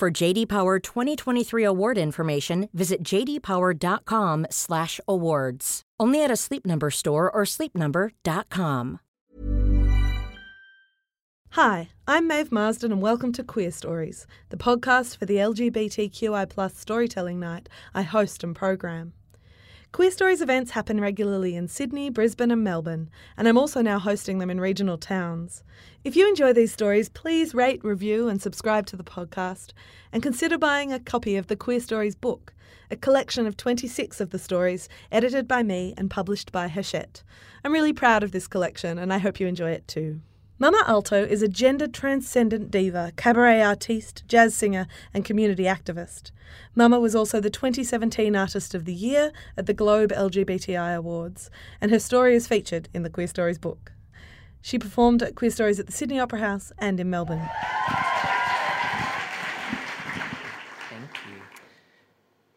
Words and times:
For 0.00 0.10
JD 0.10 0.48
Power 0.48 0.78
2023 0.78 1.62
award 1.62 1.98
information, 1.98 2.70
visit 2.72 3.02
jdpower.com/awards. 3.02 5.82
Only 6.00 6.24
at 6.24 6.30
a 6.30 6.36
Sleep 6.36 6.64
Number 6.64 6.90
store 6.90 7.30
or 7.30 7.42
sleepnumber.com. 7.42 9.00
Hi, 11.50 11.90
I'm 12.08 12.26
Maeve 12.26 12.50
Marsden 12.50 12.92
and 12.92 13.02
welcome 13.02 13.34
to 13.34 13.44
Queerstories, 13.44 14.24
the 14.48 14.56
podcast 14.56 15.18
for 15.18 15.26
the 15.26 15.36
LGBTQI 15.36 16.74
storytelling 16.74 17.38
night 17.38 17.68
I 17.92 18.00
host 18.00 18.42
and 18.42 18.56
program. 18.56 19.12
Queerstories 19.92 20.40
events 20.40 20.70
happen 20.70 21.00
regularly 21.00 21.56
in 21.56 21.66
Sydney, 21.66 22.10
Brisbane, 22.10 22.52
and 22.52 22.62
Melbourne, 22.62 23.10
and 23.36 23.48
I'm 23.48 23.58
also 23.58 23.82
now 23.82 23.98
hosting 23.98 24.38
them 24.38 24.48
in 24.48 24.60
regional 24.60 24.96
towns. 24.96 25.64
If 26.04 26.14
you 26.14 26.28
enjoy 26.28 26.52
these 26.52 26.72
stories, 26.72 27.08
please 27.08 27.56
rate, 27.56 27.82
review, 27.82 28.28
and 28.28 28.40
subscribe 28.40 28.86
to 28.86 28.96
the 28.96 29.02
podcast, 29.02 29.72
and 30.12 30.22
consider 30.22 30.56
buying 30.56 30.92
a 30.92 31.00
copy 31.00 31.36
of 31.36 31.48
the 31.48 31.56
Queerstories 31.56 32.14
book, 32.18 32.54
a 32.88 32.94
collection 32.94 33.48
of 33.48 33.56
26 33.56 34.20
of 34.20 34.30
the 34.30 34.38
stories 34.38 34.88
edited 35.10 35.48
by 35.48 35.64
me 35.64 35.92
and 35.98 36.08
published 36.08 36.52
by 36.52 36.68
Hachette. 36.68 37.24
I'm 37.64 37.72
really 37.72 37.92
proud 37.92 38.22
of 38.22 38.30
this 38.30 38.46
collection, 38.46 38.96
and 38.96 39.12
I 39.12 39.18
hope 39.18 39.40
you 39.40 39.48
enjoy 39.48 39.72
it 39.72 39.88
too. 39.88 40.20
Mama 40.62 40.84
Alto 40.86 41.24
is 41.24 41.40
a 41.40 41.48
gender 41.48 41.86
transcendent 41.86 42.70
diva, 42.70 43.14
cabaret 43.16 43.62
artiste, 43.62 44.28
jazz 44.28 44.54
singer, 44.54 44.86
and 45.14 45.24
community 45.24 45.62
activist. 45.62 46.32
Mama 46.74 47.00
was 47.00 47.14
also 47.14 47.40
the 47.40 47.48
2017 47.48 48.36
Artist 48.36 48.74
of 48.74 48.84
the 48.84 48.92
Year 48.92 49.32
at 49.56 49.64
the 49.64 49.72
Globe 49.72 50.12
LGBTI 50.12 50.94
Awards, 50.94 51.50
and 51.80 51.90
her 51.90 51.98
story 51.98 52.34
is 52.34 52.46
featured 52.46 52.90
in 52.92 53.02
the 53.02 53.08
Queerstories 53.08 53.58
book. 53.58 53.92
She 54.60 54.78
performed 54.78 55.22
at 55.22 55.34
Queerstories 55.34 55.80
at 55.80 55.86
the 55.86 55.92
Sydney 55.92 56.20
Opera 56.20 56.40
House 56.40 56.72
and 56.78 57.00
in 57.00 57.08
Melbourne. 57.08 57.48
Thank 60.90 61.10
you. 61.26 61.40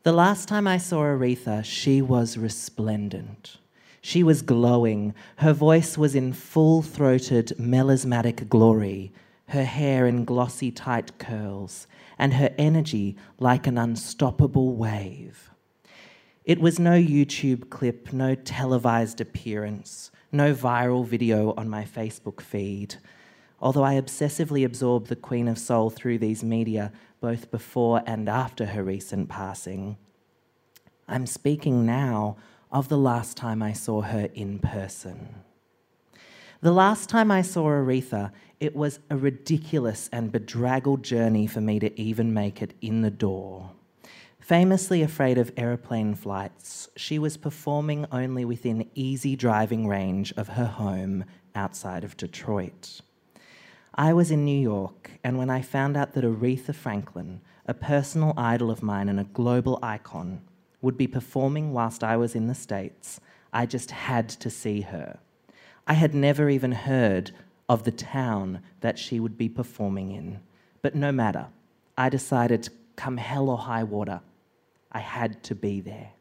The 0.03 0.11
last 0.11 0.49
time 0.49 0.67
I 0.67 0.77
saw 0.77 1.03
Aretha, 1.03 1.63
she 1.63 2.01
was 2.01 2.37
resplendent. 2.37 3.59
She 4.05 4.21
was 4.21 4.41
glowing. 4.41 5.15
Her 5.37 5.53
voice 5.53 5.97
was 5.97 6.13
in 6.13 6.33
full 6.33 6.81
throated, 6.81 7.53
melismatic 7.57 8.49
glory, 8.49 9.13
her 9.47 9.63
hair 9.63 10.05
in 10.05 10.25
glossy, 10.25 10.71
tight 10.71 11.17
curls, 11.17 11.87
and 12.19 12.33
her 12.33 12.53
energy 12.57 13.15
like 13.39 13.65
an 13.65 13.77
unstoppable 13.77 14.75
wave. 14.75 15.49
It 16.43 16.59
was 16.59 16.79
no 16.79 16.91
YouTube 16.91 17.69
clip, 17.69 18.11
no 18.11 18.35
televised 18.35 19.21
appearance, 19.21 20.11
no 20.33 20.53
viral 20.53 21.07
video 21.07 21.53
on 21.55 21.69
my 21.69 21.85
Facebook 21.85 22.41
feed. 22.41 22.95
Although 23.61 23.85
I 23.85 23.93
obsessively 23.93 24.65
absorbed 24.65 25.07
the 25.07 25.15
Queen 25.15 25.47
of 25.47 25.57
Soul 25.57 25.89
through 25.89 26.17
these 26.17 26.43
media 26.43 26.91
both 27.21 27.49
before 27.51 28.03
and 28.05 28.27
after 28.27 28.65
her 28.65 28.83
recent 28.83 29.29
passing, 29.29 29.95
I'm 31.07 31.25
speaking 31.25 31.85
now 31.85 32.35
of 32.73 32.89
the 32.89 32.97
last 32.97 33.37
time 33.37 33.61
I 33.61 33.71
saw 33.71 34.01
her 34.01 34.27
in 34.33 34.57
person. 34.57 35.35
The 36.61 36.71
last 36.71 37.07
time 37.07 37.29
I 37.29 37.43
saw 37.43 37.65
Aretha, 37.65 38.31
it 38.59 38.75
was 38.75 38.99
a 39.11 39.15
ridiculous 39.15 40.09
and 40.11 40.31
bedraggled 40.31 41.03
journey 41.03 41.45
for 41.45 41.61
me 41.61 41.77
to 41.79 42.01
even 42.01 42.33
make 42.33 42.63
it 42.63 42.73
in 42.81 43.01
the 43.01 43.11
door. 43.11 43.69
Famously 44.39 45.03
afraid 45.03 45.37
of 45.37 45.51
aeroplane 45.55 46.15
flights, 46.15 46.89
she 46.97 47.19
was 47.19 47.37
performing 47.37 48.07
only 48.11 48.43
within 48.43 48.89
easy 48.95 49.35
driving 49.35 49.87
range 49.87 50.33
of 50.35 50.49
her 50.49 50.65
home 50.65 51.25
outside 51.53 52.03
of 52.03 52.17
Detroit. 52.17 53.01
I 53.93 54.13
was 54.13 54.31
in 54.31 54.43
New 54.43 54.59
York, 54.59 55.11
and 55.23 55.37
when 55.37 55.51
I 55.51 55.61
found 55.61 55.95
out 55.95 56.13
that 56.13 56.23
Aretha 56.23 56.73
Franklin, 56.73 57.41
a 57.67 57.75
personal 57.75 58.33
idol 58.35 58.71
of 58.71 58.81
mine 58.81 59.09
and 59.09 59.19
a 59.19 59.25
global 59.25 59.77
icon, 59.83 60.41
would 60.83 60.97
be 60.97 61.07
performing 61.07 61.73
whilst 61.73 62.03
I 62.03 62.17
was 62.17 62.35
in 62.35 62.45
the 62.45 62.53
States. 62.53 63.19
I 63.51 63.65
just 63.65 63.89
had 63.89 64.29
to 64.29 64.49
see 64.51 64.81
her. 64.81 65.17
I 65.87 65.93
had 65.93 66.13
never 66.13 66.49
even 66.49 66.73
heard 66.73 67.31
of 67.67 67.83
the 67.83 67.91
town 67.91 68.61
that 68.81 68.99
she 68.99 69.19
would 69.19 69.37
be 69.37 69.49
performing 69.49 70.11
in. 70.11 70.41
But 70.81 70.93
no 70.93 71.11
matter, 71.11 71.47
I 71.97 72.09
decided, 72.09 72.69
come 72.97 73.17
hell 73.17 73.49
or 73.49 73.57
high 73.57 73.83
water, 73.83 74.21
I 74.91 74.99
had 74.99 75.41
to 75.43 75.55
be 75.55 75.79
there. 75.79 76.11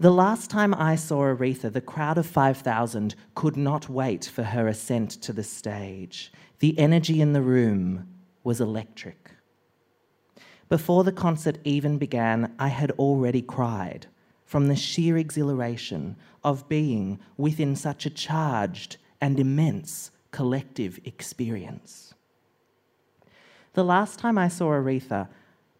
The 0.00 0.10
last 0.10 0.50
time 0.50 0.74
I 0.74 0.96
saw 0.96 1.22
Aretha, 1.22 1.72
the 1.72 1.80
crowd 1.80 2.18
of 2.18 2.26
5,000 2.26 3.14
could 3.34 3.56
not 3.56 3.88
wait 3.88 4.24
for 4.24 4.42
her 4.42 4.68
ascent 4.68 5.10
to 5.22 5.32
the 5.32 5.44
stage. 5.44 6.32
The 6.58 6.78
energy 6.78 7.20
in 7.20 7.32
the 7.32 7.42
room 7.42 8.08
was 8.42 8.60
electric. 8.60 9.30
Before 10.68 11.02
the 11.02 11.12
concert 11.12 11.58
even 11.64 11.96
began, 11.96 12.54
I 12.58 12.68
had 12.68 12.90
already 12.92 13.40
cried 13.40 14.06
from 14.44 14.68
the 14.68 14.76
sheer 14.76 15.16
exhilaration 15.16 16.16
of 16.44 16.68
being 16.68 17.18
within 17.36 17.74
such 17.74 18.06
a 18.06 18.10
charged 18.10 18.96
and 19.20 19.40
immense 19.40 20.10
collective 20.30 21.00
experience. 21.04 22.14
The 23.72 23.84
last 23.84 24.18
time 24.18 24.36
I 24.36 24.48
saw 24.48 24.70
Aretha, 24.70 25.28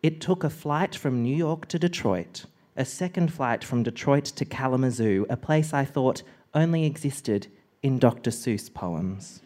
it 0.03 0.21
took 0.21 0.45
a 0.45 0.51
flight 0.51 0.95
from 0.95 1.23
New 1.23 1.35
York 1.35 1.67
to 1.69 1.79
Detroit, 1.79 2.45
a 2.77 2.85
second 2.85 3.33
flight 3.33 3.65
from 3.65 3.83
Detroit 3.83 4.25
to 4.25 4.45
Kalamazoo, 4.45 5.27
a 5.29 5.37
place 5.37 5.75
I 5.75 5.85
thought 5.85 6.23
only 6.55 6.85
existed 6.85 7.49
in 7.83 7.99
Dr. 7.99 8.31
Seuss 8.31 8.73
poems. 8.73 9.43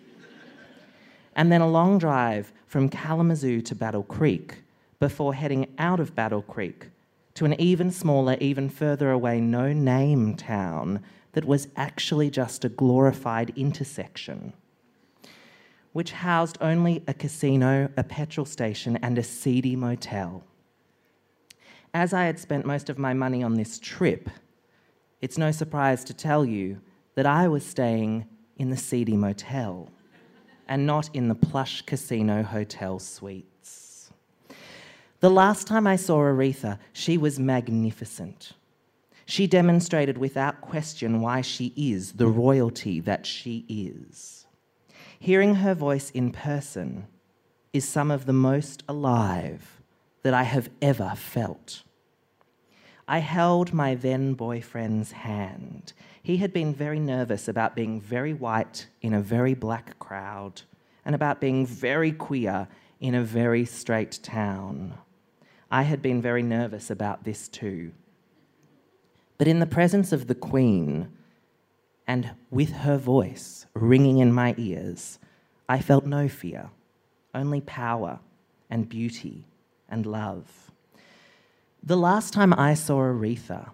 and 1.35 1.51
then 1.51 1.63
a 1.63 1.69
long 1.69 1.99
drive 1.99 2.53
from 2.67 2.89
Kalamazoo 2.89 3.61
to 3.63 3.75
Battle 3.75 4.03
Creek, 4.03 4.63
before 5.03 5.35
heading 5.35 5.67
out 5.79 5.99
of 5.99 6.15
Battle 6.15 6.43
Creek 6.43 6.87
to 7.35 7.45
an 7.45 7.61
even 7.61 7.91
smaller, 7.91 8.37
even 8.39 8.69
further 8.69 9.11
away, 9.11 9.41
no 9.41 9.73
name 9.73 10.37
town 10.37 11.03
that 11.33 11.45
was 11.45 11.67
actually 11.75 12.31
just 12.31 12.65
a 12.65 12.69
glorified 12.69 13.53
intersection, 13.57 14.53
which 15.93 16.13
housed 16.13 16.57
only 16.61 17.03
a 17.09 17.15
casino, 17.15 17.91
a 17.97 18.05
petrol 18.05 18.47
station, 18.47 18.97
and 19.03 19.19
a 19.19 19.25
seedy 19.25 19.75
motel. 19.75 20.45
As 21.93 22.15
I 22.15 22.23
had 22.27 22.39
spent 22.39 22.65
most 22.65 22.89
of 22.89 22.97
my 22.97 23.13
money 23.13 23.43
on 23.43 23.55
this 23.55 23.81
trip, 23.81 24.31
it's 25.21 25.37
no 25.37 25.51
surprise 25.51 26.05
to 26.05 26.15
tell 26.15 26.45
you 26.45 26.81
that 27.17 27.27
I 27.27 27.49
was 27.49 27.67
staying 27.67 28.29
in 28.57 28.71
the 28.71 28.77
seedy 28.77 29.17
motel 29.17 29.89
and 30.69 30.87
not 30.87 31.11
in 31.13 31.27
the 31.27 31.35
plush 31.35 31.83
casino 31.83 32.45
hotel 32.45 33.01
suite. 33.01 33.52
The 35.23 35.31
last 35.31 35.69
time 35.69 35.87
I 35.87 35.95
saw 35.95 36.19
Aretha, 36.19 36.81
she 36.93 37.17
was 37.17 37.39
magnificent. 37.39 38.55
She 39.25 39.47
demonstrated 39.47 40.19
without 40.19 40.61
question 40.61 41.21
why 41.21 41.43
she 41.43 41.73
is 41.77 42.15
the 42.15 42.27
royalty 42.27 42.99
that 42.99 43.25
she 43.25 43.65
is. 43.69 44.49
Hearing 45.21 45.55
her 45.55 45.75
voice 45.75 46.11
in 46.11 46.33
person 46.33 47.07
is 47.73 47.89
some 47.89 48.11
of 48.11 48.27
the 48.27 48.33
most 48.33 48.83
alive 48.89 49.81
that 50.25 50.35
I 50.35 50.43
have 50.43 50.69
ever 50.83 51.13
felt. 51.15 51.85
I 53.07 53.19
held 53.19 53.73
my 53.73 53.95
then 53.95 54.35
boyfriend's 54.35 55.13
hand. 55.13 55.93
He 56.21 56.39
had 56.39 56.53
been 56.53 56.75
very 56.75 56.99
nervous 56.99 57.47
about 57.47 57.77
being 57.77 58.01
very 58.01 58.35
white 58.35 58.89
in 59.03 59.15
a 59.15 59.23
very 59.23 59.55
black 59.55 60.01
crowd 60.01 60.63
and 61.05 61.15
about 61.15 61.41
being 61.41 61.65
very 61.65 62.11
queer 62.11 62.67
in 62.99 63.15
a 63.15 63.23
very 63.23 63.65
straight 63.65 64.19
town. 64.25 64.99
I 65.73 65.85
had 65.85 66.03
been 66.03 66.21
very 66.21 66.43
nervous 66.43 66.91
about 66.91 67.25
this 67.25 67.49
too. 67.49 67.93
But 69.39 69.49
in 69.49 69.59
the 69.59 69.67
presence 69.67 70.13
of 70.13 70.27
the 70.27 70.35
Queen, 70.35 71.11
and 72.07 72.33
with 72.51 72.73
her 72.73 72.99
voice 72.99 73.65
ringing 73.73 74.19
in 74.19 74.35
my 74.35 74.55
ears, 74.59 75.19
I 75.71 75.81
felt 75.81 76.05
no 76.05 76.29
fear, 76.29 76.69
only 77.35 77.63
power 77.63 78.21
and 78.69 78.87
beauty 78.87 79.47
and 79.89 80.05
love. 80.05 80.71
The 81.83 81.97
last 81.97 82.35
time 82.35 82.53
I 82.53 82.75
saw 82.75 82.99
Aretha, 82.99 83.71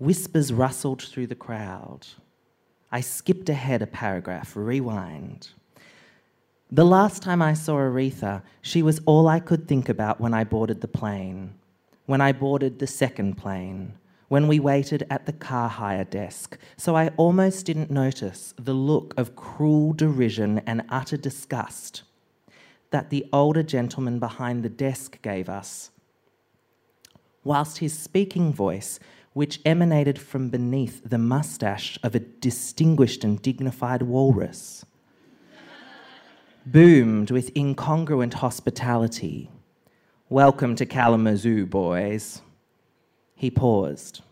whispers 0.00 0.52
rustled 0.52 1.00
through 1.00 1.28
the 1.28 1.36
crowd. 1.36 2.08
I 2.90 3.00
skipped 3.02 3.48
ahead 3.48 3.82
a 3.82 3.86
paragraph, 3.86 4.56
rewind. 4.56 5.50
The 6.72 6.84
last 6.84 7.20
time 7.20 7.42
I 7.42 7.54
saw 7.54 7.74
Aretha, 7.78 8.42
she 8.62 8.80
was 8.80 9.00
all 9.04 9.26
I 9.26 9.40
could 9.40 9.66
think 9.66 9.88
about 9.88 10.20
when 10.20 10.32
I 10.32 10.44
boarded 10.44 10.80
the 10.80 10.86
plane, 10.86 11.54
when 12.06 12.20
I 12.20 12.30
boarded 12.30 12.78
the 12.78 12.86
second 12.86 13.36
plane, 13.36 13.94
when 14.28 14.46
we 14.46 14.60
waited 14.60 15.04
at 15.10 15.26
the 15.26 15.32
car 15.32 15.68
hire 15.68 16.04
desk, 16.04 16.56
so 16.76 16.94
I 16.94 17.08
almost 17.16 17.66
didn't 17.66 17.90
notice 17.90 18.54
the 18.56 18.72
look 18.72 19.14
of 19.16 19.34
cruel 19.34 19.92
derision 19.94 20.60
and 20.60 20.84
utter 20.88 21.16
disgust 21.16 22.04
that 22.90 23.10
the 23.10 23.26
older 23.32 23.64
gentleman 23.64 24.20
behind 24.20 24.62
the 24.62 24.68
desk 24.68 25.20
gave 25.22 25.48
us, 25.48 25.90
whilst 27.42 27.78
his 27.78 27.98
speaking 27.98 28.52
voice, 28.52 29.00
which 29.32 29.60
emanated 29.64 30.20
from 30.20 30.50
beneath 30.50 31.02
the 31.04 31.18
moustache 31.18 31.98
of 32.04 32.14
a 32.14 32.20
distinguished 32.20 33.24
and 33.24 33.42
dignified 33.42 34.02
walrus, 34.02 34.84
boomed 36.66 37.30
with 37.30 37.54
incongruent 37.54 38.34
hospitality. 38.34 39.50
Welcome 40.28 40.76
to 40.76 40.84
Kalamazoo, 40.84 41.64
boys. 41.66 42.42
He 43.34 43.50
paused. 43.50 44.22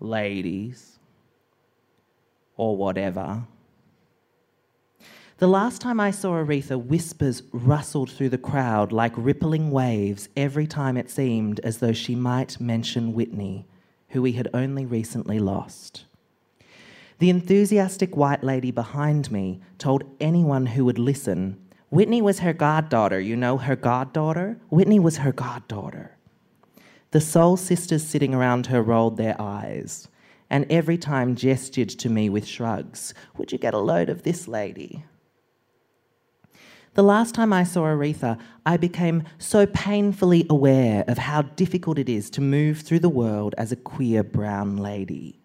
Ladies, 0.00 0.98
or 2.56 2.76
whatever. 2.76 3.44
The 5.38 5.46
last 5.46 5.82
time 5.82 6.00
I 6.00 6.10
saw 6.10 6.32
Aretha, 6.32 6.82
whispers 6.82 7.42
rustled 7.52 8.10
through 8.10 8.30
the 8.30 8.38
crowd 8.38 8.90
like 8.90 9.12
rippling 9.16 9.70
waves 9.70 10.30
every 10.34 10.66
time 10.66 10.96
it 10.96 11.10
seemed 11.10 11.60
as 11.60 11.78
though 11.78 11.92
she 11.92 12.14
might 12.14 12.58
mention 12.58 13.12
Whitney, 13.12 13.66
who 14.08 14.22
we 14.22 14.32
had 14.32 14.48
only 14.54 14.86
recently 14.86 15.38
lost. 15.38 16.06
The 17.18 17.30
enthusiastic 17.30 18.16
white 18.16 18.44
lady 18.44 18.70
behind 18.70 19.30
me 19.32 19.60
told 19.78 20.04
anyone 20.20 20.66
who 20.66 20.84
would 20.84 20.98
listen 20.98 21.58
Whitney 21.88 22.20
was 22.20 22.40
her 22.40 22.52
goddaughter, 22.52 23.20
you 23.20 23.36
know, 23.36 23.58
her 23.58 23.76
goddaughter? 23.76 24.58
Whitney 24.70 24.98
was 24.98 25.18
her 25.18 25.32
goddaughter. 25.32 26.16
The 27.12 27.20
soul 27.20 27.56
sisters 27.56 28.04
sitting 28.04 28.34
around 28.34 28.66
her 28.66 28.82
rolled 28.82 29.16
their 29.16 29.40
eyes 29.40 30.08
and 30.50 30.66
every 30.70 30.98
time 30.98 31.36
gestured 31.36 31.88
to 31.88 32.08
me 32.08 32.28
with 32.28 32.46
shrugs. 32.46 33.14
Would 33.36 33.52
you 33.52 33.58
get 33.58 33.74
a 33.74 33.78
load 33.78 34.08
of 34.08 34.22
this 34.22 34.48
lady? 34.48 35.04
The 36.94 37.02
last 37.02 37.34
time 37.34 37.52
I 37.52 37.64
saw 37.64 37.82
Aretha, 37.82 38.38
I 38.64 38.76
became 38.76 39.24
so 39.38 39.66
painfully 39.66 40.46
aware 40.48 41.04
of 41.06 41.18
how 41.18 41.42
difficult 41.42 41.98
it 41.98 42.08
is 42.08 42.30
to 42.30 42.40
move 42.40 42.80
through 42.80 43.00
the 43.00 43.08
world 43.08 43.54
as 43.58 43.70
a 43.70 43.76
queer 43.76 44.22
brown 44.24 44.76
lady. 44.76 45.38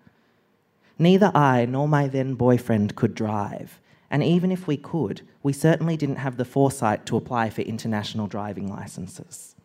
Neither 1.02 1.32
I 1.34 1.66
nor 1.66 1.88
my 1.88 2.08
then 2.08 2.36
boyfriend 2.36 2.96
could 2.96 3.16
drive, 3.16 3.82
and 4.12 4.24
even 4.24 4.52
if 4.52 4.68
we 4.68 4.78
could, 4.78 5.24
we 5.42 5.52
certainly 5.52 5.98
didn't 5.98 6.18
have 6.18 6.38
the 6.38 6.46
foresight 6.46 7.08
to 7.08 7.18
apply 7.18 7.50
for 7.50 7.64
international 7.64 8.28
driving 8.28 8.68
licenses. 8.68 9.56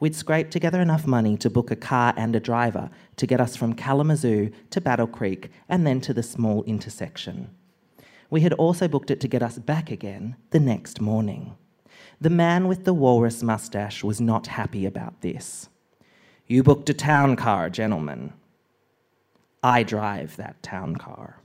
We'd 0.00 0.16
scraped 0.16 0.50
together 0.50 0.80
enough 0.80 1.06
money 1.06 1.36
to 1.36 1.48
book 1.48 1.70
a 1.70 1.76
car 1.76 2.14
and 2.16 2.34
a 2.34 2.40
driver 2.40 2.90
to 3.14 3.28
get 3.28 3.40
us 3.40 3.54
from 3.54 3.74
Kalamazoo 3.74 4.50
to 4.70 4.80
Battle 4.80 5.06
Creek 5.06 5.52
and 5.68 5.86
then 5.86 6.00
to 6.00 6.12
the 6.12 6.24
small 6.24 6.64
intersection. 6.64 7.54
We 8.28 8.40
had 8.40 8.54
also 8.54 8.88
booked 8.88 9.12
it 9.12 9.20
to 9.20 9.28
get 9.28 9.40
us 9.44 9.58
back 9.58 9.88
again 9.88 10.34
the 10.50 10.58
next 10.58 11.00
morning. 11.00 11.54
The 12.20 12.28
man 12.28 12.66
with 12.66 12.86
the 12.86 12.92
walrus 12.92 13.40
mustache 13.40 14.02
was 14.02 14.20
not 14.20 14.48
happy 14.48 14.84
about 14.84 15.20
this. 15.20 15.68
You 16.48 16.64
booked 16.64 16.90
a 16.90 16.94
town 16.94 17.36
car, 17.36 17.70
gentlemen, 17.70 18.32
I 19.62 19.82
drive 19.82 20.36
that 20.36 20.62
town 20.62 20.96
car. 20.96 21.38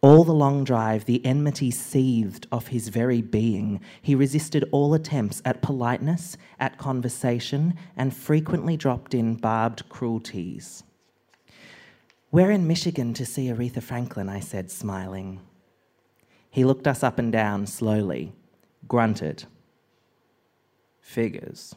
All 0.00 0.24
the 0.24 0.32
long 0.32 0.64
drive, 0.64 1.04
the 1.04 1.24
enmity 1.24 1.70
seethed 1.70 2.46
off 2.52 2.68
his 2.68 2.88
very 2.88 3.22
being. 3.22 3.80
He 4.02 4.14
resisted 4.14 4.68
all 4.70 4.94
attempts 4.94 5.40
at 5.44 5.62
politeness, 5.62 6.36
at 6.60 6.78
conversation, 6.78 7.74
and 7.96 8.14
frequently 8.14 8.76
dropped 8.76 9.14
in 9.14 9.36
barbed 9.36 9.88
cruelties. 9.88 10.84
We're 12.30 12.50
in 12.50 12.66
Michigan 12.66 13.14
to 13.14 13.24
see 13.24 13.46
Aretha 13.48 13.82
Franklin, 13.82 14.28
I 14.28 14.40
said, 14.40 14.70
smiling. 14.70 15.40
He 16.50 16.64
looked 16.64 16.86
us 16.86 17.02
up 17.02 17.18
and 17.18 17.32
down 17.32 17.66
slowly, 17.66 18.34
grunted. 18.86 19.44
Figures. 21.00 21.74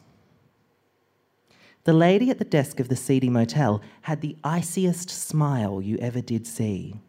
The 1.84 1.92
lady 1.94 2.30
at 2.30 2.38
the 2.38 2.44
desk 2.44 2.78
of 2.78 2.88
the 2.88 2.96
seedy 2.96 3.30
motel 3.30 3.80
had 4.02 4.20
the 4.20 4.36
iciest 4.44 5.08
smile 5.08 5.80
you 5.80 5.96
ever 5.98 6.20
did 6.20 6.46
see. 6.46 7.00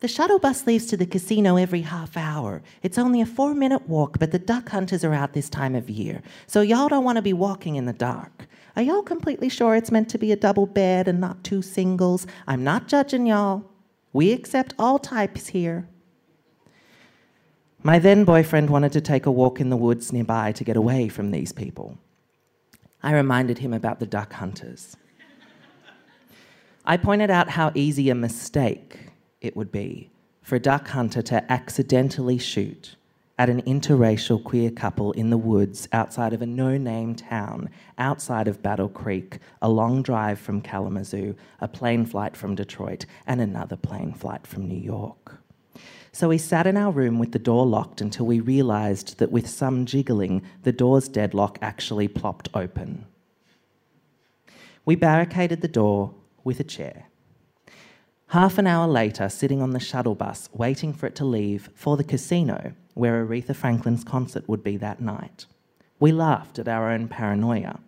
The 0.00 0.08
shuttle 0.08 0.38
bus 0.38 0.66
leaves 0.66 0.86
to 0.86 0.96
the 0.96 1.04
casino 1.04 1.56
every 1.56 1.82
half 1.82 2.16
hour. 2.16 2.62
It's 2.82 2.96
only 2.96 3.20
a 3.20 3.26
four 3.26 3.54
minute 3.54 3.86
walk, 3.86 4.18
but 4.18 4.32
the 4.32 4.38
duck 4.38 4.70
hunters 4.70 5.04
are 5.04 5.12
out 5.12 5.34
this 5.34 5.50
time 5.50 5.74
of 5.74 5.90
year, 5.90 6.22
so 6.46 6.62
y'all 6.62 6.88
don't 6.88 7.04
want 7.04 7.16
to 7.16 7.22
be 7.22 7.34
walking 7.34 7.76
in 7.76 7.84
the 7.84 7.92
dark. 7.92 8.46
Are 8.76 8.82
y'all 8.82 9.02
completely 9.02 9.50
sure 9.50 9.76
it's 9.76 9.90
meant 9.90 10.08
to 10.10 10.18
be 10.18 10.32
a 10.32 10.36
double 10.36 10.64
bed 10.64 11.06
and 11.06 11.20
not 11.20 11.44
two 11.44 11.60
singles? 11.60 12.26
I'm 12.48 12.64
not 12.64 12.88
judging 12.88 13.26
y'all. 13.26 13.64
We 14.14 14.32
accept 14.32 14.72
all 14.78 14.98
types 14.98 15.48
here. 15.48 15.86
My 17.82 17.98
then 17.98 18.24
boyfriend 18.24 18.70
wanted 18.70 18.92
to 18.92 19.02
take 19.02 19.26
a 19.26 19.30
walk 19.30 19.60
in 19.60 19.68
the 19.68 19.76
woods 19.76 20.12
nearby 20.12 20.52
to 20.52 20.64
get 20.64 20.76
away 20.76 21.08
from 21.08 21.30
these 21.30 21.52
people. 21.52 21.98
I 23.02 23.12
reminded 23.12 23.58
him 23.58 23.72
about 23.72 24.00
the 24.00 24.06
duck 24.06 24.32
hunters. 24.32 24.96
I 26.84 26.96
pointed 26.96 27.30
out 27.30 27.50
how 27.50 27.72
easy 27.74 28.10
a 28.10 28.14
mistake 28.14 29.12
it 29.40 29.56
would 29.56 29.70
be 29.70 30.10
for 30.42 30.56
a 30.56 30.60
duck 30.60 30.88
hunter 30.88 31.22
to 31.22 31.52
accidentally 31.52 32.38
shoot 32.38 32.96
at 33.38 33.48
an 33.48 33.62
interracial 33.62 34.42
queer 34.42 34.70
couple 34.70 35.12
in 35.12 35.30
the 35.30 35.38
woods 35.38 35.88
outside 35.92 36.34
of 36.34 36.42
a 36.42 36.46
no 36.46 36.76
name 36.76 37.14
town 37.14 37.70
outside 37.96 38.46
of 38.46 38.62
Battle 38.62 38.88
Creek, 38.88 39.38
a 39.62 39.68
long 39.68 40.02
drive 40.02 40.38
from 40.38 40.60
Kalamazoo, 40.60 41.34
a 41.60 41.66
plane 41.66 42.04
flight 42.04 42.36
from 42.36 42.54
Detroit, 42.54 43.06
and 43.26 43.40
another 43.40 43.76
plane 43.76 44.12
flight 44.12 44.46
from 44.46 44.68
New 44.68 44.78
York. 44.78 45.39
So 46.12 46.28
we 46.28 46.38
sat 46.38 46.66
in 46.66 46.76
our 46.76 46.90
room 46.90 47.18
with 47.18 47.32
the 47.32 47.38
door 47.38 47.64
locked 47.64 48.00
until 48.00 48.26
we 48.26 48.40
realised 48.40 49.18
that 49.18 49.30
with 49.30 49.48
some 49.48 49.86
jiggling, 49.86 50.42
the 50.64 50.72
door's 50.72 51.08
deadlock 51.08 51.58
actually 51.62 52.08
plopped 52.08 52.48
open. 52.52 53.06
We 54.84 54.96
barricaded 54.96 55.60
the 55.60 55.68
door 55.68 56.14
with 56.42 56.58
a 56.58 56.64
chair. 56.64 57.06
Half 58.28 58.58
an 58.58 58.66
hour 58.66 58.86
later, 58.86 59.28
sitting 59.28 59.60
on 59.62 59.70
the 59.70 59.80
shuttle 59.80 60.14
bus, 60.14 60.48
waiting 60.52 60.92
for 60.92 61.06
it 61.06 61.14
to 61.16 61.24
leave 61.24 61.68
for 61.74 61.96
the 61.96 62.04
casino 62.04 62.72
where 62.94 63.24
Aretha 63.24 63.54
Franklin's 63.54 64.04
concert 64.04 64.48
would 64.48 64.62
be 64.62 64.76
that 64.76 65.00
night, 65.00 65.46
we 65.98 66.12
laughed 66.12 66.58
at 66.58 66.68
our 66.68 66.90
own 66.90 67.08
paranoia 67.08 67.80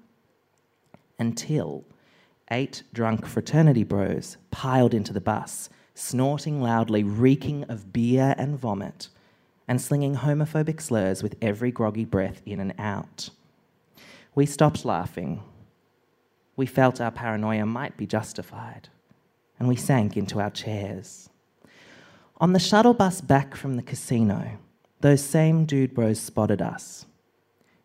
until 1.19 1.85
eight 2.51 2.83
drunk 2.93 3.27
fraternity 3.27 3.85
bros 3.85 4.37
piled 4.51 4.95
into 4.95 5.13
the 5.13 5.21
bus 5.21 5.71
snorting 5.95 6.61
loudly, 6.61 7.03
reeking 7.03 7.65
of 7.65 7.93
beer 7.93 8.35
and 8.39 8.59
vomit, 8.59 9.09
and 9.69 9.81
slinging 9.81 10.17
homophobic 10.17 10.81
slurs 10.81 11.23
with 11.23 11.37
every 11.41 11.71
groggy 11.71 12.05
breath 12.05 12.43
in 12.47 12.61
and 12.61 12.75
out. 12.79 13.31
We 14.35 14.47
stopped 14.47 14.85
laughing. 14.85 15.43
We 16.57 16.67
felt 16.67 17.01
our 17.01 17.11
paranoia 17.11 17.67
might 17.67 17.97
be 17.97 18.07
justified, 18.07 18.89
and 19.59 19.69
we 19.69 19.77
sank 19.77 20.17
into 20.17 20.41
our 20.41 20.51
chairs. 20.51 21.29
On 22.39 22.53
the 22.53 22.59
shuttle 22.59 22.95
bus 22.95 23.21
back 23.21 23.55
from 23.55 23.77
the 23.77 23.83
casino, 23.83 24.59
those 25.01 25.23
same 25.23 25.65
dude 25.65 25.95
bros 25.95 26.21
spotted 26.21 26.63
us. 26.63 27.07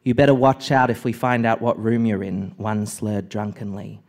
You 0.03 0.13
better 0.13 0.33
watch 0.33 0.71
out 0.71 0.89
if 0.89 1.03
we 1.03 1.11
find 1.11 1.45
out 1.45 1.61
what 1.61 1.81
room 1.81 2.05
you're 2.05 2.23
in, 2.23 2.53
one 2.57 2.85
slurred 2.85 3.29
drunkenly 3.29 4.01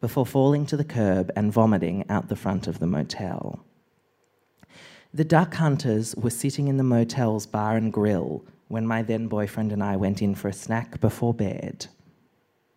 before 0.00 0.26
falling 0.26 0.66
to 0.66 0.76
the 0.76 0.84
curb 0.84 1.30
and 1.34 1.52
vomiting 1.52 2.04
out 2.08 2.28
the 2.28 2.36
front 2.36 2.66
of 2.66 2.78
the 2.78 2.86
motel. 2.86 3.64
The 5.12 5.24
duck 5.24 5.54
hunters 5.54 6.14
were 6.16 6.30
sitting 6.30 6.68
in 6.68 6.76
the 6.76 6.84
motel's 6.84 7.46
bar 7.46 7.76
and 7.76 7.92
grill 7.92 8.44
when 8.68 8.86
my 8.86 9.02
then 9.02 9.26
boyfriend 9.26 9.72
and 9.72 9.82
I 9.82 9.96
went 9.96 10.20
in 10.20 10.34
for 10.34 10.48
a 10.48 10.52
snack 10.52 11.00
before 11.00 11.32
bed. 11.32 11.86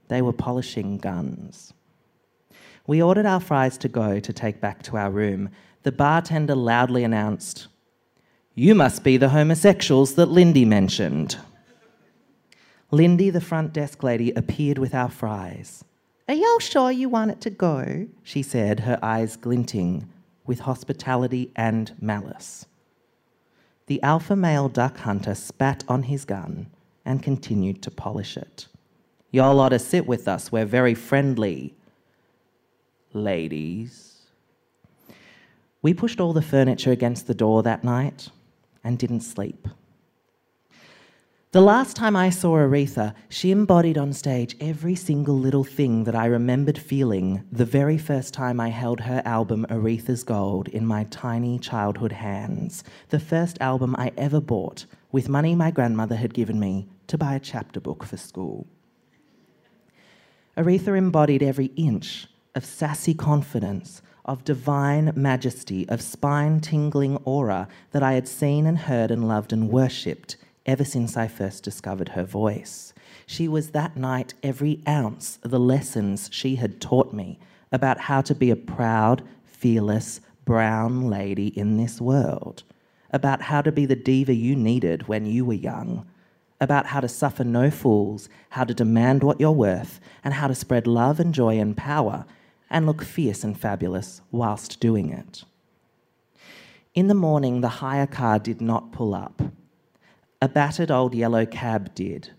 They 0.07 0.21
were 0.21 0.33
polishing 0.33 0.97
guns. 0.97 1.73
We 2.87 3.01
ordered 3.01 3.25
our 3.25 3.39
fries 3.39 3.77
to 3.79 3.89
go 3.89 4.19
to 4.19 4.33
take 4.33 4.59
back 4.59 4.81
to 4.83 4.97
our 4.97 5.11
room. 5.11 5.49
The 5.83 5.91
bartender 5.91 6.55
loudly 6.55 7.03
announced, 7.03 7.67
You 8.55 8.75
must 8.75 9.03
be 9.03 9.17
the 9.17 9.29
homosexuals 9.29 10.15
that 10.15 10.27
Lindy 10.27 10.65
mentioned. 10.65 11.37
Lindy, 12.91 13.29
the 13.29 13.41
front 13.41 13.71
desk 13.71 14.03
lady, 14.03 14.31
appeared 14.31 14.77
with 14.77 14.93
our 14.95 15.09
fries. 15.09 15.83
Are 16.31 16.35
y'all 16.35 16.59
sure 16.59 16.93
you 16.93 17.09
want 17.09 17.31
it 17.31 17.41
to 17.41 17.49
go? 17.49 18.07
she 18.23 18.41
said, 18.41 18.79
her 18.79 18.97
eyes 19.03 19.35
glinting 19.35 20.07
with 20.45 20.61
hospitality 20.61 21.51
and 21.57 21.91
malice. 21.99 22.67
The 23.87 24.01
alpha 24.01 24.37
male 24.37 24.69
duck 24.69 24.99
hunter 24.99 25.35
spat 25.35 25.83
on 25.89 26.03
his 26.03 26.23
gun 26.23 26.67
and 27.03 27.21
continued 27.21 27.81
to 27.81 27.91
polish 27.91 28.37
it. 28.37 28.67
Y'all 29.31 29.59
ought 29.59 29.75
to 29.75 29.79
sit 29.79 30.07
with 30.07 30.29
us. 30.29 30.53
We're 30.53 30.63
very 30.63 30.93
friendly. 30.93 31.75
Ladies. 33.11 34.21
We 35.81 35.93
pushed 35.93 36.21
all 36.21 36.31
the 36.31 36.41
furniture 36.41 36.93
against 36.93 37.27
the 37.27 37.35
door 37.35 37.61
that 37.63 37.83
night 37.83 38.29
and 38.85 38.97
didn't 38.97 39.19
sleep. 39.19 39.67
The 41.53 41.59
last 41.59 41.97
time 41.97 42.15
I 42.15 42.29
saw 42.29 42.55
Aretha, 42.55 43.13
she 43.27 43.51
embodied 43.51 43.97
on 43.97 44.13
stage 44.13 44.55
every 44.61 44.95
single 44.95 45.37
little 45.37 45.65
thing 45.65 46.05
that 46.05 46.15
I 46.15 46.27
remembered 46.27 46.77
feeling 46.77 47.43
the 47.51 47.65
very 47.65 47.97
first 47.97 48.33
time 48.33 48.61
I 48.61 48.69
held 48.69 49.01
her 49.01 49.21
album 49.25 49.65
Aretha's 49.69 50.23
Gold 50.23 50.69
in 50.69 50.85
my 50.85 51.03
tiny 51.03 51.59
childhood 51.59 52.13
hands, 52.13 52.85
the 53.09 53.19
first 53.19 53.57
album 53.59 53.97
I 53.97 54.13
ever 54.15 54.39
bought 54.39 54.85
with 55.11 55.27
money 55.27 55.53
my 55.53 55.71
grandmother 55.71 56.15
had 56.15 56.33
given 56.33 56.57
me 56.57 56.87
to 57.07 57.17
buy 57.17 57.35
a 57.35 57.39
chapter 57.41 57.81
book 57.81 58.05
for 58.05 58.15
school. 58.15 58.65
Aretha 60.55 60.97
embodied 60.97 61.43
every 61.43 61.73
inch 61.75 62.27
of 62.55 62.63
sassy 62.63 63.13
confidence, 63.13 64.01
of 64.23 64.45
divine 64.45 65.11
majesty, 65.17 65.85
of 65.89 66.01
spine 66.01 66.61
tingling 66.61 67.17
aura 67.25 67.67
that 67.91 68.03
I 68.03 68.13
had 68.13 68.29
seen 68.29 68.65
and 68.65 68.77
heard 68.77 69.11
and 69.11 69.27
loved 69.27 69.51
and 69.51 69.69
worshipped 69.69 70.37
ever 70.65 70.83
since 70.83 71.17
I 71.17 71.27
first 71.27 71.63
discovered 71.63 72.09
her 72.09 72.23
voice. 72.23 72.93
She 73.25 73.47
was 73.47 73.71
that 73.71 73.97
night 73.97 74.33
every 74.43 74.81
ounce 74.87 75.39
the 75.41 75.59
lessons 75.59 76.29
she 76.31 76.55
had 76.55 76.81
taught 76.81 77.13
me 77.13 77.39
about 77.71 78.01
how 78.01 78.21
to 78.21 78.35
be 78.35 78.51
a 78.51 78.55
proud, 78.55 79.23
fearless, 79.45 80.21
brown 80.45 81.09
lady 81.09 81.47
in 81.47 81.77
this 81.77 82.01
world, 82.01 82.63
about 83.11 83.43
how 83.43 83.61
to 83.61 83.71
be 83.71 83.85
the 83.85 83.95
diva 83.95 84.33
you 84.33 84.55
needed 84.55 85.07
when 85.07 85.25
you 85.25 85.45
were 85.45 85.53
young, 85.53 86.05
about 86.59 86.87
how 86.87 86.99
to 86.99 87.07
suffer 87.07 87.43
no 87.43 87.71
fools, 87.71 88.29
how 88.49 88.63
to 88.63 88.73
demand 88.73 89.23
what 89.23 89.39
you're 89.39 89.51
worth, 89.51 89.99
and 90.23 90.33
how 90.33 90.47
to 90.47 90.55
spread 90.55 90.85
love 90.85 91.19
and 91.19 91.33
joy 91.33 91.57
and 91.57 91.77
power 91.77 92.25
and 92.69 92.85
look 92.85 93.03
fierce 93.03 93.43
and 93.43 93.59
fabulous 93.59 94.21
whilst 94.31 94.79
doing 94.79 95.11
it. 95.11 95.43
In 96.93 97.07
the 97.07 97.13
morning, 97.13 97.61
the 97.61 97.69
hire 97.69 98.07
car 98.07 98.39
did 98.39 98.61
not 98.61 98.91
pull 98.91 99.13
up. 99.13 99.41
A 100.43 100.49
battered 100.49 100.89
old 100.89 101.13
yellow 101.13 101.45
cab 101.45 101.93
did, 101.93 102.31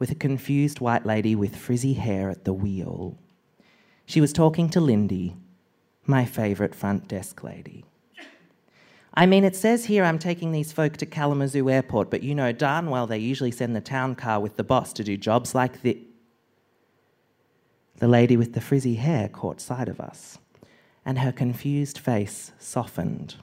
with 0.00 0.10
a 0.10 0.16
confused 0.16 0.80
white 0.80 1.06
lady 1.06 1.36
with 1.36 1.54
frizzy 1.54 1.92
hair 1.92 2.28
at 2.28 2.44
the 2.44 2.52
wheel. 2.52 3.16
She 4.06 4.20
was 4.20 4.32
talking 4.32 4.68
to 4.70 4.80
Lindy, 4.80 5.36
my 6.04 6.24
favourite 6.24 6.74
front 6.74 7.06
desk 7.06 7.44
lady. 7.44 7.84
I 9.14 9.26
mean, 9.26 9.44
it 9.44 9.54
says 9.54 9.84
here 9.84 10.02
I'm 10.02 10.18
taking 10.18 10.50
these 10.50 10.72
folk 10.72 10.96
to 10.96 11.06
Kalamazoo 11.06 11.70
Airport, 11.70 12.10
but 12.10 12.24
you 12.24 12.34
know 12.34 12.50
darn 12.50 12.90
well 12.90 13.06
they 13.06 13.18
usually 13.18 13.52
send 13.52 13.76
the 13.76 13.80
town 13.80 14.16
car 14.16 14.40
with 14.40 14.56
the 14.56 14.64
boss 14.64 14.92
to 14.94 15.04
do 15.04 15.16
jobs 15.16 15.54
like 15.54 15.82
this. 15.82 15.98
The 17.98 18.08
lady 18.08 18.36
with 18.36 18.54
the 18.54 18.60
frizzy 18.60 18.96
hair 18.96 19.28
caught 19.28 19.60
sight 19.60 19.88
of 19.88 20.00
us, 20.00 20.38
and 21.06 21.20
her 21.20 21.30
confused 21.30 21.98
face 21.98 22.50
softened. 22.58 23.36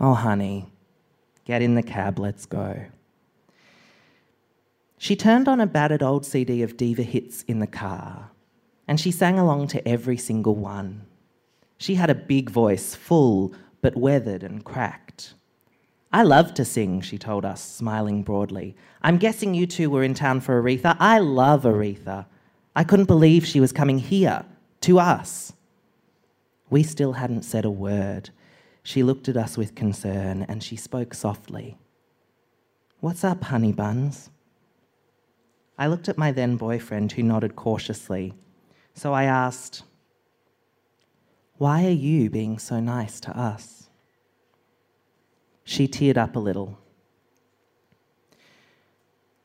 Oh, 0.00 0.14
honey, 0.14 0.66
Get 1.44 1.62
in 1.62 1.74
the 1.74 1.82
cab, 1.82 2.18
let's 2.18 2.46
go. 2.46 2.86
She 4.98 5.16
turned 5.16 5.48
on 5.48 5.60
a 5.60 5.66
battered 5.66 6.02
old 6.02 6.24
CD 6.24 6.62
of 6.62 6.76
diva 6.76 7.02
hits 7.02 7.42
in 7.42 7.58
the 7.58 7.66
car, 7.66 8.30
and 8.88 8.98
she 8.98 9.10
sang 9.10 9.38
along 9.38 9.68
to 9.68 9.86
every 9.86 10.16
single 10.16 10.54
one. 10.54 11.06
She 11.76 11.96
had 11.96 12.08
a 12.08 12.14
big 12.14 12.48
voice, 12.48 12.94
full 12.94 13.52
but 13.82 13.96
weathered 13.96 14.42
and 14.42 14.64
cracked. 14.64 15.34
I 16.10 16.22
love 16.22 16.54
to 16.54 16.64
sing, 16.64 17.00
she 17.00 17.18
told 17.18 17.44
us, 17.44 17.60
smiling 17.60 18.22
broadly. 18.22 18.76
I'm 19.02 19.18
guessing 19.18 19.52
you 19.52 19.66
two 19.66 19.90
were 19.90 20.04
in 20.04 20.14
town 20.14 20.40
for 20.40 20.62
Aretha. 20.62 20.96
I 21.00 21.18
love 21.18 21.64
Aretha. 21.64 22.26
I 22.74 22.84
couldn't 22.84 23.06
believe 23.06 23.44
she 23.44 23.60
was 23.60 23.72
coming 23.72 23.98
here, 23.98 24.44
to 24.82 24.98
us. 24.98 25.52
We 26.70 26.82
still 26.82 27.12
hadn't 27.14 27.42
said 27.42 27.64
a 27.64 27.70
word, 27.70 28.30
she 28.84 29.02
looked 29.02 29.28
at 29.28 29.36
us 29.36 29.56
with 29.56 29.74
concern 29.74 30.44
and 30.46 30.62
she 30.62 30.76
spoke 30.76 31.14
softly. 31.14 31.78
What's 33.00 33.24
up, 33.24 33.42
honey 33.44 33.72
buns? 33.72 34.30
I 35.78 35.86
looked 35.86 36.08
at 36.08 36.18
my 36.18 36.30
then 36.30 36.56
boyfriend, 36.56 37.10
who 37.12 37.22
nodded 37.22 37.56
cautiously. 37.56 38.34
So 38.92 39.12
I 39.12 39.24
asked, 39.24 39.82
Why 41.56 41.86
are 41.86 41.90
you 41.90 42.30
being 42.30 42.58
so 42.58 42.78
nice 42.78 43.20
to 43.20 43.36
us? 43.36 43.88
She 45.64 45.88
teared 45.88 46.18
up 46.18 46.36
a 46.36 46.38
little. 46.38 46.78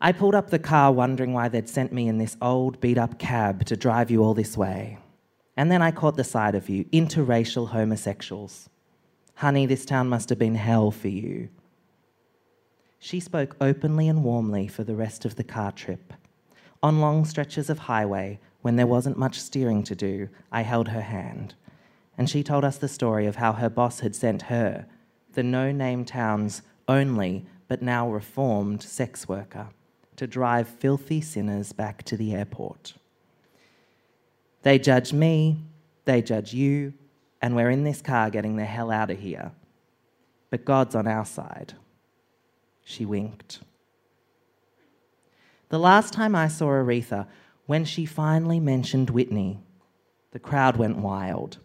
I 0.01 0.11
pulled 0.11 0.35
up 0.35 0.49
the 0.49 0.59
car 0.59 0.91
wondering 0.91 1.33
why 1.33 1.47
they'd 1.47 1.69
sent 1.69 1.93
me 1.93 2.09
in 2.09 2.17
this 2.17 2.37
old, 2.41 2.81
beat 2.81 2.97
up 2.97 3.19
cab 3.19 3.65
to 3.65 3.77
drive 3.77 4.11
you 4.11 4.21
all 4.21 4.33
this 4.33 4.57
way. 4.57 4.97
And 5.55 5.71
then 5.71 5.81
I 5.81 5.91
caught 5.91 6.17
the 6.17 6.23
sight 6.25 6.55
of 6.55 6.69
you, 6.69 6.83
interracial 6.85 7.69
homosexuals. 7.69 8.69
Honey, 9.39 9.65
this 9.65 9.85
town 9.85 10.09
must 10.09 10.27
have 10.27 10.37
been 10.37 10.55
hell 10.55 10.91
for 10.91 11.07
you. 11.07 11.47
She 12.99 13.21
spoke 13.21 13.55
openly 13.61 14.09
and 14.09 14.21
warmly 14.21 14.67
for 14.67 14.83
the 14.83 14.97
rest 14.97 15.23
of 15.23 15.35
the 15.35 15.45
car 15.45 15.71
trip. 15.71 16.13
On 16.83 16.99
long 16.99 17.23
stretches 17.23 17.69
of 17.69 17.79
highway, 17.79 18.41
when 18.63 18.75
there 18.75 18.85
wasn't 18.85 19.17
much 19.17 19.39
steering 19.39 19.81
to 19.83 19.95
do, 19.95 20.27
I 20.51 20.63
held 20.63 20.89
her 20.89 20.99
hand. 20.99 21.53
And 22.17 22.29
she 22.29 22.43
told 22.43 22.65
us 22.65 22.75
the 22.75 22.89
story 22.89 23.27
of 23.27 23.37
how 23.37 23.53
her 23.53 23.69
boss 23.69 24.01
had 24.01 24.13
sent 24.13 24.41
her, 24.41 24.85
the 25.31 25.43
no 25.43 25.71
name 25.71 26.03
town's 26.03 26.61
only 26.89 27.45
but 27.69 27.81
now 27.81 28.11
reformed 28.11 28.83
sex 28.83 29.29
worker, 29.29 29.69
to 30.17 30.27
drive 30.27 30.67
filthy 30.67 31.21
sinners 31.21 31.71
back 31.71 32.03
to 32.03 32.17
the 32.17 32.35
airport. 32.35 32.95
They 34.63 34.79
judge 34.79 35.13
me, 35.13 35.63
they 36.03 36.21
judge 36.21 36.53
you, 36.53 36.93
and 37.41 37.55
we're 37.55 37.69
in 37.69 37.83
this 37.83 38.01
car 38.01 38.29
getting 38.29 38.55
the 38.55 38.65
hell 38.65 38.91
out 38.91 39.11
of 39.11 39.19
here. 39.19 39.51
But 40.49 40.65
God's 40.65 40.95
on 40.95 41.07
our 41.07 41.25
side. 41.25 41.73
She 42.83 43.05
winked. 43.05 43.59
The 45.69 45.79
last 45.79 46.13
time 46.13 46.35
I 46.35 46.47
saw 46.47 46.65
Aretha, 46.65 47.27
when 47.67 47.85
she 47.85 48.05
finally 48.05 48.59
mentioned 48.59 49.11
Whitney, 49.11 49.59
the 50.31 50.39
crowd 50.39 50.77
went 50.77 50.97
wild. 50.97 51.59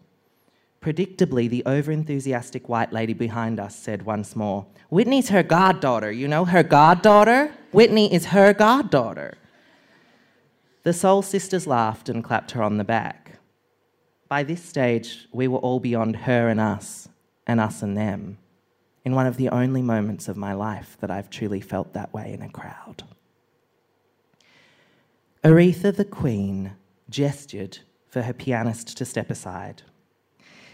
Predictably, 0.82 1.48
the 1.48 1.62
overenthusiastic 1.64 2.68
white 2.68 2.92
lady 2.92 3.14
behind 3.14 3.58
us 3.58 3.74
said 3.74 4.02
once 4.02 4.36
more, 4.36 4.66
Whitney's 4.90 5.30
her 5.30 5.42
goddaughter, 5.42 6.12
you 6.12 6.28
know, 6.28 6.44
her 6.44 6.62
goddaughter? 6.62 7.52
Whitney 7.72 8.12
is 8.12 8.26
her 8.26 8.52
goddaughter. 8.52 9.38
The 10.82 10.92
Soul 10.92 11.22
Sisters 11.22 11.66
laughed 11.66 12.10
and 12.10 12.22
clapped 12.22 12.50
her 12.50 12.62
on 12.62 12.76
the 12.76 12.84
back. 12.84 13.38
By 14.28 14.42
this 14.42 14.62
stage, 14.62 15.28
we 15.32 15.48
were 15.48 15.58
all 15.58 15.80
beyond 15.80 16.16
her 16.16 16.48
and 16.48 16.60
us, 16.60 17.08
and 17.46 17.60
us 17.60 17.82
and 17.82 17.96
them, 17.96 18.38
in 19.04 19.14
one 19.14 19.26
of 19.26 19.36
the 19.36 19.50
only 19.50 19.82
moments 19.82 20.28
of 20.28 20.36
my 20.36 20.54
life 20.54 20.96
that 21.00 21.10
I've 21.10 21.30
truly 21.30 21.60
felt 21.60 21.92
that 21.92 22.12
way 22.14 22.32
in 22.32 22.42
a 22.42 22.48
crowd. 22.48 23.04
Aretha 25.44 25.94
the 25.94 26.06
Queen 26.06 26.72
gestured 27.10 27.78
for 28.08 28.22
her 28.22 28.32
pianist 28.32 28.96
to 28.96 29.04
step 29.04 29.30
aside. 29.30 29.82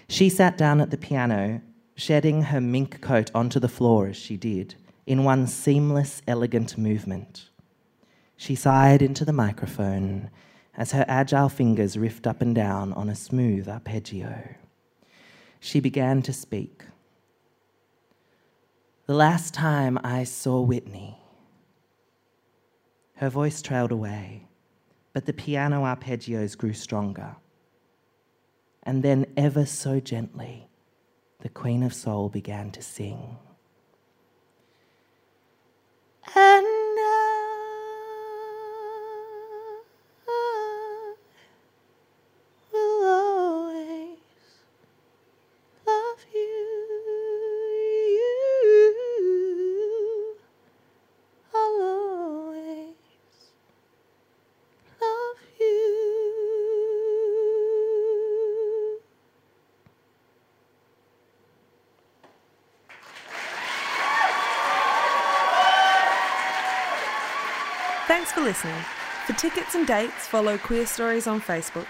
She 0.09 0.28
sat 0.28 0.57
down 0.57 0.80
at 0.80 0.90
the 0.90 0.97
piano, 0.97 1.61
shedding 1.97 2.42
her 2.42 2.61
mink 2.61 3.00
coat 3.00 3.30
onto 3.35 3.59
the 3.59 3.69
floor 3.69 4.09
as 4.09 4.16
she 4.16 4.37
did, 4.37 4.76
in 5.07 5.25
one 5.25 5.49
seamless, 5.49 6.23
elegant 6.28 6.78
movement. 6.78 7.49
She 8.37 8.54
sighed 8.54 9.02
into 9.02 9.25
the 9.25 9.33
microphone 9.33 10.30
as 10.76 10.92
her 10.92 11.04
agile 11.08 11.48
fingers 11.48 11.96
riffed 11.96 12.26
up 12.26 12.40
and 12.40 12.54
down 12.54 12.92
on 12.92 13.08
a 13.08 13.14
smooth 13.14 13.68
arpeggio. 13.68 14.54
She 15.58 15.80
began 15.80 16.22
to 16.22 16.32
speak. 16.32 16.84
The 19.06 19.14
last 19.14 19.52
time 19.52 19.98
I 20.04 20.24
saw 20.24 20.60
Whitney, 20.60 21.18
her 23.16 23.28
voice 23.28 23.60
trailed 23.60 23.92
away, 23.92 24.46
but 25.12 25.26
the 25.26 25.32
piano 25.32 25.82
arpeggios 25.82 26.56
grew 26.56 26.72
stronger. 26.72 27.36
And 28.82 29.02
then, 29.02 29.26
ever 29.36 29.66
so 29.66 30.00
gently, 30.00 30.68
the 31.40 31.50
Queen 31.50 31.82
of 31.82 31.92
Soul 31.92 32.28
began 32.28 32.70
to 32.70 32.80
sing. 32.80 33.36
And 36.34 36.69
Thanks 68.11 68.33
for 68.33 68.40
listening. 68.40 68.75
For 69.25 69.35
tickets 69.35 69.76
and 69.76 69.87
dates, 69.87 70.26
follow 70.26 70.59
Queerstories 70.59 71.31
on 71.31 71.40
Facebook. 71.40 71.87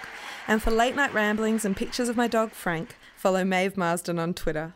And 0.46 0.62
for 0.62 0.70
late 0.70 0.94
night 0.94 1.14
ramblings 1.14 1.64
and 1.64 1.74
pictures 1.74 2.10
of 2.10 2.16
my 2.18 2.28
dog 2.28 2.52
Frank, 2.52 2.94
follow 3.16 3.42
Maeve 3.42 3.78
Marsden 3.78 4.18
on 4.18 4.34
Twitter. 4.34 4.74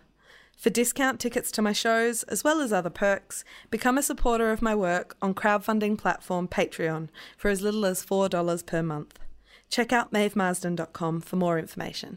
For 0.56 0.70
discount 0.70 1.20
tickets 1.20 1.52
to 1.52 1.60
my 1.60 1.72
shows, 1.72 2.22
as 2.22 2.44
well 2.44 2.62
as 2.62 2.72
other 2.72 2.88
perks, 2.88 3.44
become 3.70 3.98
a 3.98 4.02
supporter 4.02 4.52
of 4.52 4.62
my 4.62 4.74
work 4.74 5.18
on 5.20 5.34
crowdfunding 5.34 5.98
platform 5.98 6.48
Patreon 6.48 7.10
for 7.36 7.50
as 7.50 7.60
little 7.60 7.84
as 7.84 8.02
$4 8.02 8.64
per 8.64 8.82
month. 8.82 9.18
Check 9.68 9.92
out 9.92 10.14
maevemarsden.com 10.14 11.20
for 11.20 11.36
more 11.36 11.58
information. 11.58 12.16